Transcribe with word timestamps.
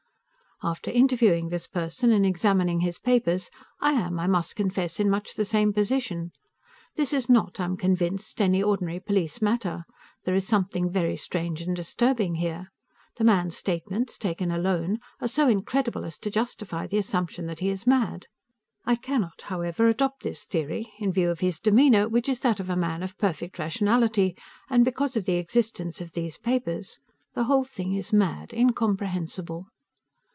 After 0.63 0.91
interviewing 0.91 1.47
this 1.47 1.65
person 1.65 2.11
and 2.11 2.23
examining 2.23 2.81
his 2.81 2.99
papers, 2.99 3.49
I 3.79 3.93
am, 3.93 4.19
I 4.19 4.27
must 4.27 4.55
confess, 4.55 4.99
in 4.99 5.09
much 5.09 5.33
the 5.33 5.43
same 5.43 5.73
position. 5.73 6.33
This 6.95 7.13
is 7.13 7.27
not, 7.27 7.59
I 7.59 7.63
am 7.65 7.75
convinced, 7.75 8.39
any 8.39 8.61
ordinary 8.61 8.99
police 8.99 9.41
matter; 9.41 9.85
there 10.23 10.35
is 10.35 10.45
something 10.47 10.87
very 10.91 11.17
strange 11.17 11.63
and 11.63 11.75
disturbing 11.75 12.35
here. 12.35 12.67
The 13.15 13.23
man's 13.23 13.57
statements, 13.57 14.19
taken 14.19 14.51
alone, 14.51 14.99
are 15.19 15.27
so 15.27 15.47
incredible 15.49 16.05
as 16.05 16.19
to 16.19 16.29
justify 16.29 16.85
the 16.85 16.99
assumption 16.99 17.47
that 17.47 17.57
he 17.57 17.69
is 17.69 17.87
mad. 17.87 18.27
I 18.85 18.97
cannot, 18.97 19.41
however, 19.45 19.87
adopt 19.87 20.21
this 20.21 20.43
theory, 20.43 20.93
in 20.99 21.11
view 21.11 21.31
of 21.31 21.39
his 21.39 21.59
demeanor, 21.59 22.07
which 22.07 22.29
is 22.29 22.41
that 22.41 22.59
of 22.59 22.69
a 22.69 22.75
man 22.75 23.01
of 23.01 23.17
perfect 23.17 23.57
rationality, 23.57 24.37
and 24.69 24.85
because 24.85 25.17
of 25.17 25.25
the 25.25 25.37
existence 25.37 26.01
of 26.01 26.11
these 26.11 26.37
papers. 26.37 26.99
The 27.33 27.45
whole 27.45 27.63
thing 27.63 27.95
is 27.95 28.13
mad; 28.13 28.53
incomprehensible! 28.53 29.65